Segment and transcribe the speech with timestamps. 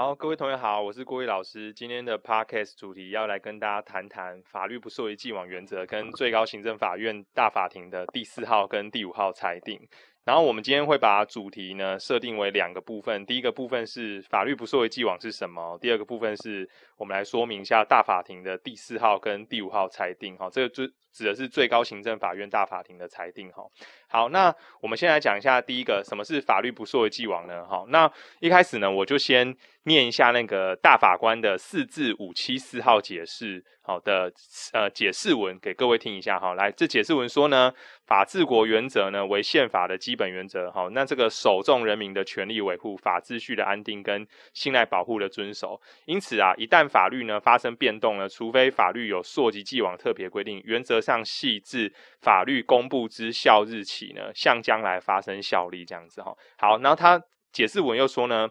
[0.00, 1.74] 好，各位同学好，我是郭毅老师。
[1.74, 9.78] 今天的 podcast 主题要来跟大家谈谈法律不受于既往原则跟最高行政法院大法庭的第四号跟第五号裁定。
[10.30, 20.36] 然后我们今天会把主题呢设定为两个部分，第一个部分是法律不溯为既往是什么，第二个部分是我们来说明一下大法庭的第四号跟第五号裁定。
[20.36, 23.50] 哈，这个最指的是最高行政法院大法庭的裁定。
[23.50, 23.64] 哈，
[24.08, 27.64] 好，那我们先来讲一下第一个，什么是法律不溯为既往呢？
[27.66, 33.64] 哈，那一开始呢，我就先念一下那个大法官的四至五七四号解释。
[33.82, 34.30] 好的，
[34.72, 36.54] 呃，解释文给各位听一下哈。
[36.54, 37.72] 来，这解释文说呢，
[38.10, 40.68] 法治国原则呢为宪法的基本原则。
[40.72, 45.80] 哈，那这个首重人民的权利维护、法秩序的安定跟信赖保护的遵守。
[46.06, 51.88] 因此啊，一旦法律呢发生变动呢，除非法律有溯及既往特别规定，原则上系自
[52.20, 56.36] 法律公布之效日起呢，向将来发生效力这样子哈。
[56.58, 58.48] 好，然后他解释文又说呢。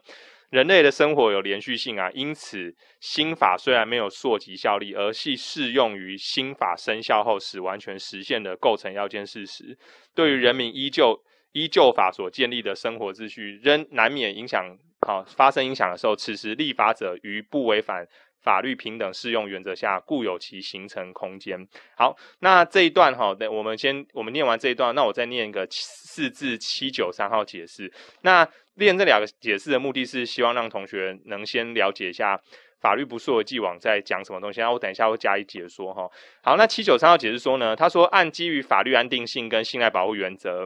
[0.49, 9.77] 人类的生活有连续性啊，因此新法虽然没有溯及效力，而系适用于新法生效后使完全实现的构成要件事实。
[10.15, 18.07] 对于人民依旧依旧法所建立的生活秩序，仍难免影响，好发生影响的时候，此时立法者于不违反
[18.41, 21.67] 法律平等适用原则下，固有其形成空间。
[21.95, 27.91] 好，那这一段哈，我们先我们念完这一段，那我再念一个四至七九三号解释。
[28.21, 32.39] 那练这两个解释的目的是希望让同学能先了解一下
[32.79, 36.09] 法律不溯的既往在讲什么东西，然后我等一下会加以解说哈。
[36.41, 40.65] 好，那七九三号解释说呢，他说按基于法律安定性跟信赖保护原则，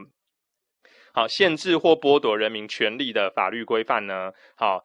[1.12, 4.84] 好限制或剥夺人民权利的法律规范呢，好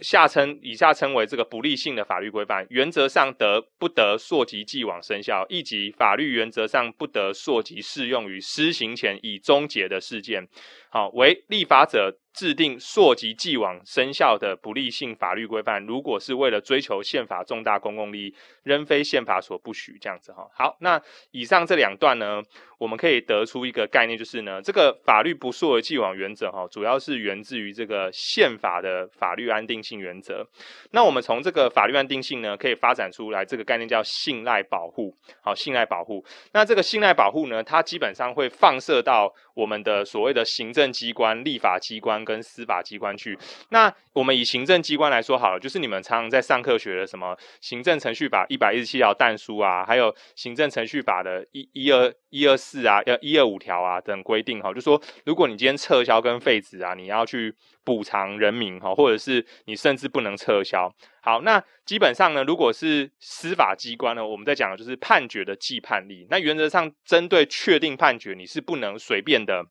[0.00, 10.48] 下称以下称为这个不利性的法律规范，原则上得不得溯及既往生效，以及法律原则上不得溯及适用于施行前已终结的事件，
[10.90, 12.18] 好为立法者。
[12.32, 19.98] 制定溯及既往生效的不利性法律规范，如果是为了追求宪法重大公共利益，仍非宪法所不许。
[20.00, 21.00] 这样子哈，好，那
[21.32, 22.40] 以上这两段呢，
[22.78, 30.46] 我们可以得出一个概念，就是呢，这个法律不溯为既往原则哈，主要是源自于这个宪法的法律安定性原则。
[30.92, 35.14] 那我们从这个法律安定性呢，可以发展出来这个概念叫信赖保护。
[35.42, 36.24] 好，信赖保护。
[36.52, 42.20] 那这个信赖保护呢，它基本上会放射到我们的所谓的行政机关、立法机关。
[42.30, 43.36] 跟司法机关去，
[43.70, 57.52] 那我们以行政机关来说好了，就是你们常常在上课学的什么行政程序法一百一十七条但书啊，还有行政程序法的一一二一二四啊，要一二五条啊等规定哈，就说如果你今天撤销跟废止啊，你要去
[57.84, 60.94] 补偿人民哈，或者是你甚至不能撤销。
[61.22, 69.66] 好，那基本上呢，如果是司法机关呢，我们在讲的就是判决的既判力，那原则上针对确定判决，你是不能随便的。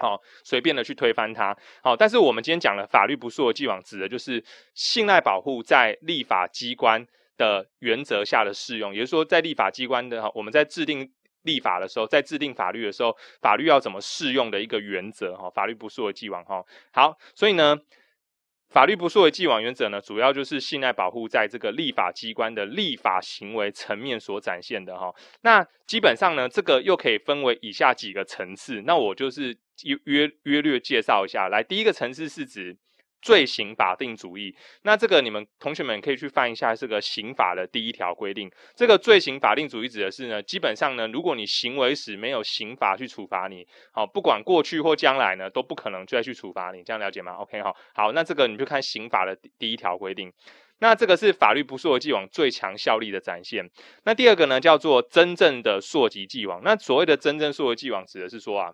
[0.00, 1.56] 好，随便的去推翻它。
[1.82, 4.42] 好，但是我们今天讲的法律不溯既往，指的就是
[4.74, 7.06] 信赖保护在立法机关
[7.36, 8.92] 的原则下的适用。
[8.92, 11.12] 也就是说，在立法机关的哈，我们在制定
[11.42, 16.64] 立法的时候，在制定法律的时候，法律要怎么适用的一个原则哈，法律不溯既往哈。
[16.92, 17.76] 好，所以呢。
[18.70, 25.12] 法律不溯为既往原则呢，主要就是信赖保护在这个立法机关的立法行为层面所展现的哈。
[25.42, 28.82] 那基本上呢，这个又可以分为以下几个层次。
[28.82, 31.48] 那我就是约约约略介绍一下。
[31.48, 32.76] 来，第一个层次是指。
[33.20, 38.50] 罪行法定主义，那这个你们同学们可以去翻一下这个刑法的第一条规定。
[38.74, 46.82] 这个罪行法定主义指的是呢，基本上呢，如果你行为时没有刑法去处罚你，好，不管过去或将来呢，都不可能再去处罚你。
[46.82, 50.32] 这样了解吗？OK 好，好，那这个你就看刑法的第一条规定。
[50.82, 53.70] 那这个是法律不溯及既往最强效力的展现。
[54.04, 56.62] 那第二个呢，叫做真正的溯及既往。
[56.64, 58.72] 那所谓的真正溯及既往，指的是说啊，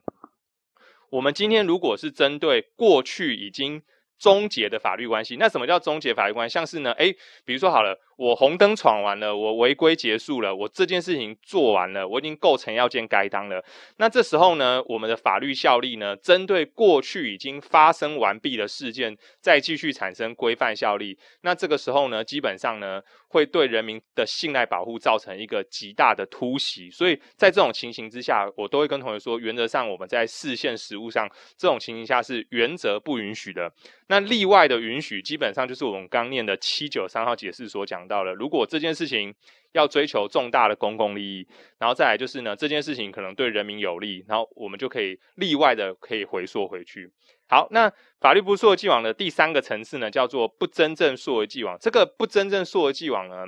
[1.10, 3.82] 我们今天如果是针对过去已经
[4.19, 6.54] 终结的法律关系，那什么叫终结法律关系？
[6.54, 7.99] 像是呢，哎，比如说好了。
[8.16, 13.62] 我红灯闯完了，我违规结束了，我这件事情做完了，我已经构成要件该当了。
[13.99, 21.18] 那这时候呢，我们的法律效力呢，针对过去已经发生完毕的事件，再继续产生规范效力。
[21.42, 26.91] 那这个时候呢，基本上呢，会对人民的信赖保护造成一个极大的突袭。
[26.91, 31.28] 所以在这种情形之下，我都会跟同学说，原则上我们在视线实务上，
[31.59, 33.71] 这种情形下是原则不允许的。
[34.09, 38.05] 那例外的允许，基本上就是我们刚念的七九三号解释所讲。
[38.06, 39.34] 到了，如果这件事情
[39.72, 41.48] 要追求重大的公共利益，
[41.78, 47.10] 然后再来就是呢，这件事情可能对人民有利，然后我们就可以例外的可以回溯回去。
[47.48, 51.76] 好，那法律不溯既往的第三个层次呢，叫做不真正溯而既往。
[51.80, 53.44] 这个不真正溯而既往呢，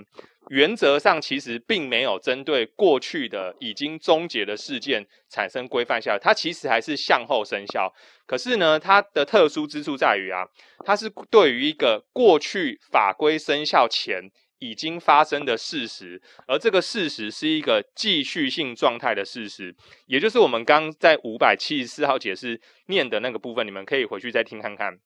[0.50, 7.92] 原则上其实并没有针对过去的已经终结的事件产生规范效它其实还是向后生效。
[8.24, 10.46] 可是呢，它的特殊之处在于啊，
[10.84, 14.30] 它是对于一个过去法规生效前。
[14.58, 19.74] 已经发生的事实，而这个事实是一个继续性状态的事实，
[20.06, 24.98] 也就是我们刚在五百七十四号解释念的那个部分，你们可以回去再听看看。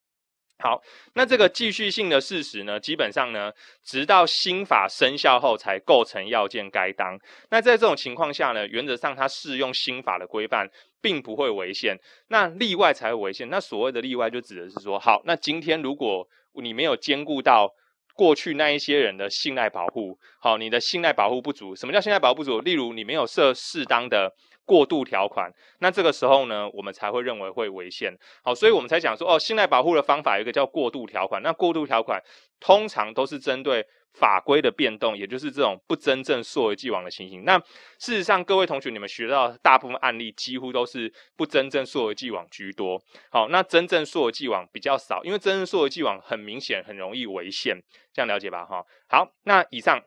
[0.58, 0.80] 好，
[1.14, 3.52] 那这个继续性的事实呢，基本上呢，
[3.84, 7.18] 直到新法生效后才构成要件该当。
[7.50, 10.70] 那在这种情况下呢，原则上它适用新法的规范，
[11.00, 11.98] 并不会违宪。
[12.28, 13.50] 那例外才会违宪。
[13.50, 17.74] 那所谓的例外，就指的是说，好，那今天如果你没有兼顾到。
[18.22, 21.74] 过去那一些人的信赖保护，好，你的信赖保护不足。
[21.74, 22.60] 什么叫信赖保护不足？
[22.60, 24.32] 例如你没有设适当的
[24.64, 28.16] 过渡条款，那这个时候呢，我们才会认为会违宪。
[28.44, 31.42] 好，所以我们才讲说，哦，信赖保护的方法有一个叫过渡条款。
[31.42, 32.22] 那过渡条款
[32.60, 33.84] 通常都是针对。
[34.14, 37.44] 法规的变动，也就是这种不真正溯而既往的情形。
[37.44, 37.58] 那
[37.98, 43.02] 事实上，各位同学，你们学到大部分案例几乎都是不真正溯而既往居多。
[43.30, 47.80] 好，那真正溯而既往比较少，因为真正溯而既往很明显很容易违宪，
[48.12, 48.64] 这样了解吧？
[48.64, 50.00] 哈，好，那以上，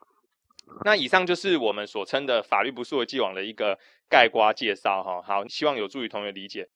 [0.84, 3.78] 那以上就是我们所称的法律不溯而既往的一个
[4.10, 5.04] 概括介绍。
[5.04, 6.68] 哈，好，希望有助于同学理解。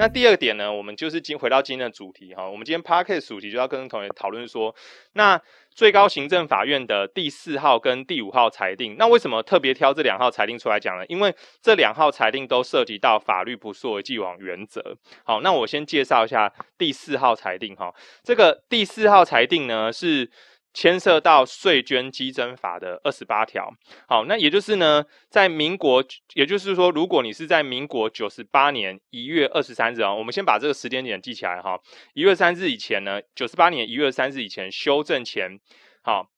[0.00, 4.74] 那第二点呢，我们就是今回到今天的主题哈，我们今天 p a r k e t 主题就要跟同学讨论说，
[5.12, 5.38] 那
[5.74, 11.04] 最高行政法院的第四号跟第五号裁定，那为什么特别挑这两号裁定出来讲呢？
[11.08, 14.96] 因为这两号裁定都涉及到法律不溯而既往原则。
[15.22, 20.30] 好，那我先介绍一下第四号裁定哈，这个第四号裁定呢是。
[20.72, 23.72] 牵涉到税捐稽征法的二十八条，
[24.06, 31.80] 好，那也就是呢，在民国，也就是说，如果你是在民国九十八年一月二十三日啊，我们先把这个时间点记起来哈，
[32.14, 35.58] 一月三日以前呢，九十八年一月三日以前修正前，
[36.02, 36.30] 好，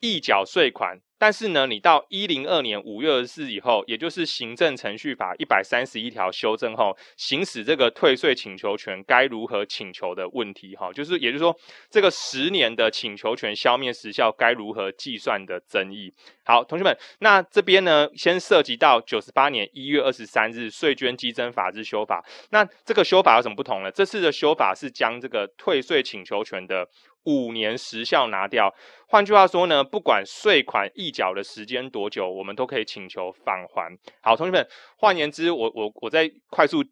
[0.00, 1.00] 易缴税款。
[1.18, 11.54] 但是呢，你到一零二年五月二十四以后，也就是行政程序法一百三十一条修正后，行使这个退税请求权该如何请求的问题，哈，就是也就是说，
[11.90, 16.14] 这个十年的请求权消灭时效该如何计算的争议。
[16.44, 22.24] 好，同学们，那这边呢，先涉及到九十八年一月二十三日税捐稽征法之修法。
[22.50, 23.90] 那这个修法有什么不同呢？
[23.90, 26.88] 这次的修法是将这个退税请求权的。
[27.28, 28.74] 五年时效拿掉，
[29.06, 33.98] 换句话说呢，不管税款预缴的时间多久，我们都可以请求返还。
[34.22, 34.66] 好，同学们，
[34.96, 36.82] 换言之，我我我再快速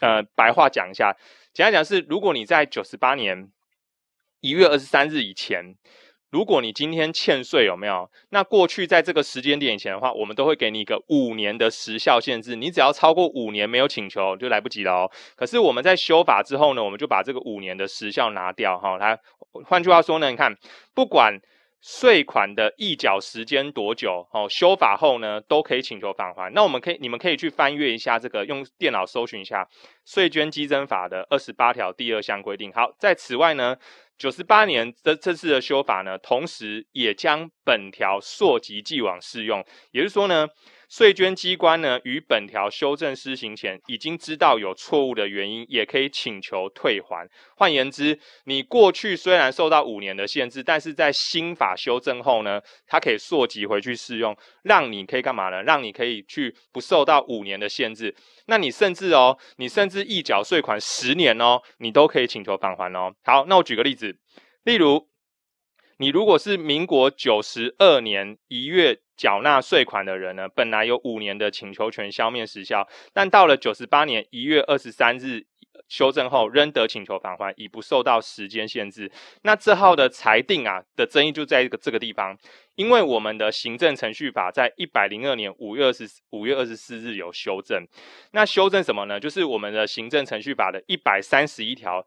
[0.00, 1.12] 呃白话讲一下，
[1.52, 3.50] 简单讲是，如果你在九十八年
[4.40, 5.74] 一月二十三日以前。
[6.34, 8.10] 如果你今天欠税有没有？
[8.30, 12.56] 那过去在这个时间点以前的话，我们都会给你一个五年的时效限制。
[12.56, 15.10] 你只要超过五年没有请求，就来不及了哦。
[15.36, 18.96] 可是我们在修法之后呢，我们就把这个五年的时效拿掉哈。
[18.96, 19.16] 来，
[19.64, 20.52] 换句话说呢，你看，
[20.92, 21.38] 不管
[21.86, 26.50] 税款的预缴时间多久，哦，修法后呢，都可以请求返还。
[26.54, 29.62] 那我们可以，你们可以去翻阅一下这个，用电脑搜寻一下
[30.06, 32.72] 《税捐稽征法》的二十八条第二项规定。
[32.72, 33.76] 好，在此外呢。
[34.16, 39.58] 九十八年的这次的修法呢，同时也将本条溯及既往适用，
[39.90, 40.48] 也就是说呢。
[40.96, 47.28] 税捐机关呢，于本条修正施行前，已经知道有错误的原因，也可以请求退还。
[47.56, 55.64] 换言之，你过去虽然受到五年的限制，但是在新法修正后呢，它可以溯及回去适用，让你可以干嘛呢？
[55.64, 58.14] 让你可以去不受到五年的限制。
[58.46, 63.12] 那你甚至哦，你甚至一缴税款十年哦，你都可以请求返还哦。
[63.24, 64.16] 好，那我举个例子，
[64.62, 65.08] 例如。
[65.98, 75.46] 你如果是民国九十二年一月缴纳税款的人呢，本来有五年的请求权消灭时效，但到了九十八年一月二十三日
[75.88, 79.12] 修正后，仍得请求返还，已不受到时间限制。
[79.42, 82.36] 那这号的裁定啊的争议就在一个这个地方，
[82.74, 87.86] 因为我们的行政程序法在一百零二年五月二十五月二十四日有修正，
[88.32, 89.20] 那修正什么呢？
[89.20, 92.04] 就是我们的行政程序法的一百三十一条。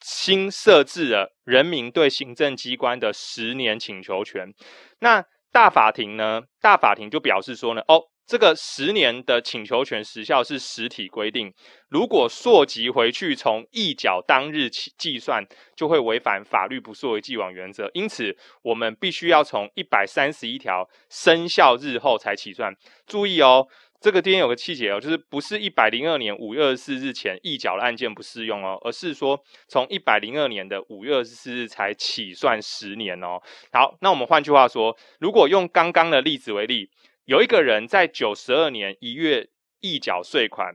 [0.00, 4.52] 新设置了人民对行政机关的十年请求权，
[5.00, 6.42] 那大法庭呢？
[6.60, 11.52] 大法庭就表示说呢，哦，这个十年的请求权时效是实体规定，
[11.88, 15.44] 如果溯及回去从一缴当日起计算，
[15.76, 22.72] 就会违反法律不溯为既往原则，因此我们必须要从一百三十一条生效日后才起算。
[23.06, 23.66] 注意哦。
[24.00, 33.40] 这个边有个细节哦，就是不是一百零二年五月二十四日前一缴的案件不适用哦，而是说从一百零二年的五月二十四日才起算十年哦。
[33.72, 36.88] 好，那我们换句话说，如果用刚刚的例子为例，
[37.26, 39.48] 有一个人在九十二年一月
[39.80, 40.74] 一缴税款，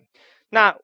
[0.50, 0.78] 那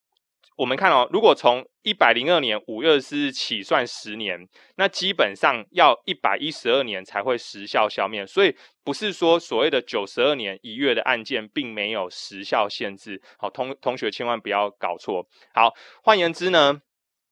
[0.62, 8.24] 我们看哦，如果从一百零二年五月二十四日起算十年，那基本上要一百一十二年才会时效消灭。
[8.28, 13.20] 所以不是说所谓的九十二年一月的案件并没有时效限制。
[13.40, 15.28] 好，同同学千万不要搞错。
[15.52, 16.80] 好，换言之呢，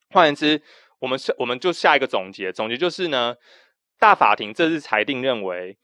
[0.09, 0.63] 换言之，
[0.98, 3.36] 我们是我们就下一个总结，总结就是呢，
[4.00, 5.77] 大法庭这次裁定认为，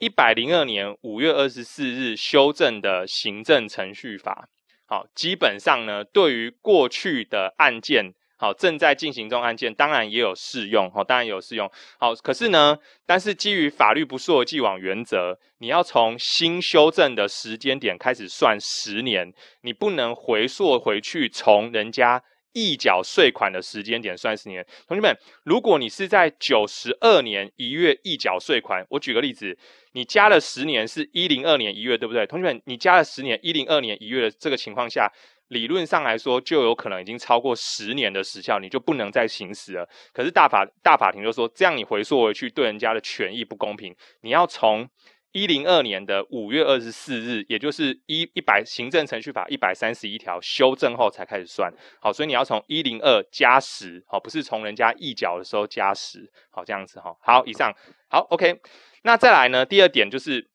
[0.00, 4.48] 一百零二年五月二十四日修正的行政程序法。
[4.92, 11.66] 好，基本上呢，对于过去的案件，好正在进行中案件，当然也有适用，好，当然有适用。
[11.98, 19.32] 好，可是呢，但是基于法律不溯既往原则，你要从新修正的时间点开始算十年，
[19.62, 22.22] 你不能回溯回去从人家。
[22.52, 29.56] 一缴税款的时间点算十年，同学们，如果你是在九十二年一月一缴税款，我举个例子，
[29.92, 32.26] 你加了十年是一零二年一月，对不对？
[32.26, 35.10] 同学们，你加了十年一零二年一月的这个情况下，
[35.48, 39.88] 理论上来说就有可能已经超过十年的时效，你就不能再行使了。
[40.12, 44.88] 可是大法大法庭就说，这样你回溯回去对人家的权益不公平，你要从。
[45.32, 57.74] 一零二年的五月二十四日，也就是一一百行政程序法一百三十一条修正后才开始算，好，所以你要从一零二加十，好，不是从人家一缴的时候加十，好，这样子哈，好，以上
[58.08, 58.60] 好，OK，
[59.04, 60.50] 那再来呢，第二点就是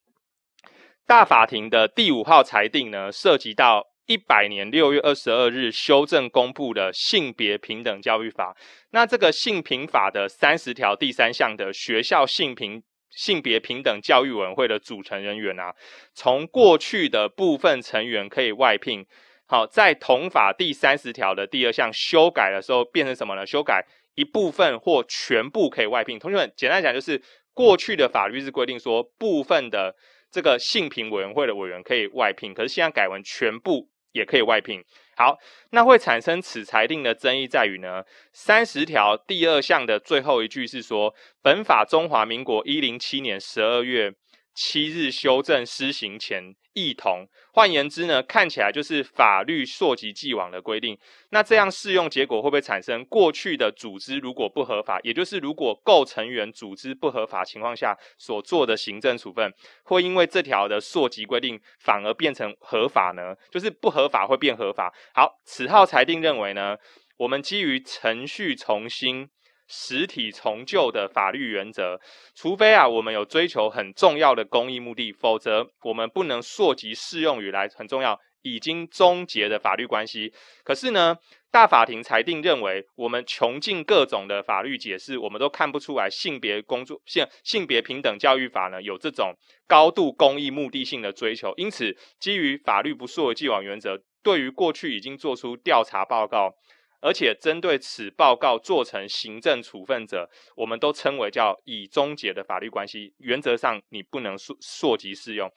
[1.07, 8.55] 大法庭的第五号裁定呢，涉及到一百年六月二十二日修正公布的性别平等教育法，
[8.91, 12.83] 那这个性平法的三十条第三项的学校性平。
[13.09, 15.73] 性别平等教育委员会的组成人员啊，
[16.13, 19.05] 从过去的部分成员可以外聘，
[19.45, 23.45] 好，在同法第三十条的第二项修改的时候，变成什么呢？
[23.45, 23.85] 修改
[24.15, 26.19] 一部分或全部可以外聘。
[26.19, 27.21] 同学们，简单讲就是
[27.53, 29.95] 过去的法律是规定说部分的
[30.31, 34.83] 这个性平委员会的委员可以外聘，可是现在改为全部也可以外聘。
[35.17, 35.37] 好，
[35.71, 44.13] 那会产生此裁定的争议在于呢，三十条第二项的最后一句是说，本法中华民国一零七年十二月。
[44.59, 50.95] 七日修正施行前异同，换言之呢，看起来就是法律溯及既往的规定。
[51.31, 59.51] 那这样适用结果会不会产生过去的组织如果不合法，也就是如果构成员组织不合法情况下所做的行政处分，
[59.85, 63.35] 会因为这条的溯及规定反而变成合法呢？
[63.49, 64.93] 就是不合法会变合法。
[65.15, 66.77] 好，此号裁定认为呢，
[67.17, 69.27] 我们基于程序重新。
[69.67, 71.99] 实体重旧的法律原则，
[72.33, 80.33] 除非啊我们有追求很重要的公益目的，否则我们不能溯及适用于来很重要已经终结的法律关系。
[80.63, 81.17] 可是呢，
[81.51, 89.33] 大法庭裁定认为，我们穷尽各种的法律解释，我们都看不出来性别工作性性别平等教育法呢有这种
[89.67, 91.53] 高度公益目的性的追求。
[91.57, 96.53] 因此，基于法律不溯既往原则，对于过去已经做出调查报告。
[96.99, 105.51] 而且针对此报告做成行政处分者，我们都称为叫已终结的法律关系，原则上你不能溯溯及适用。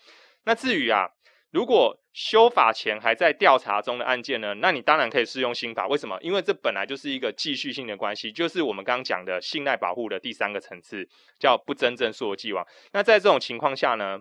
[0.44, 1.08] 那至于啊，
[1.50, 5.86] 如果修法前还在调查中的案件呢，那你当然可以适用新法。
[5.86, 6.18] 为什么？
[6.20, 12.66] 因为这本来就是一个继续性的关系，就是我们刚刚讲的信赖保护的第三个层次，叫不真正溯及既往。
[12.92, 14.20] 那在这种情况下呢，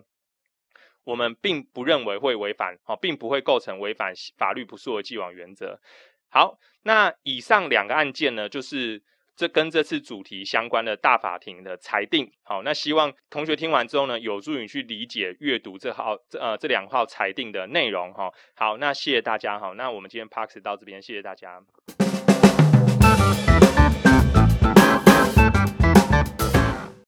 [1.04, 5.80] 我们并不认为会违反，哦，并不会构成违反法律不溯及既往原则。
[6.30, 9.02] 好，那以上两个案件呢，就是
[9.36, 12.30] 这跟这次主题相关的大法庭的裁定。
[12.42, 18.32] 好，那希望同学听完之后呢，有助于去理解阅读这号这呃这两号裁定的内容哈。
[18.54, 19.72] 好，那谢谢大家哈。
[19.76, 21.60] 那我们今天 Parks 到这边，谢谢大家。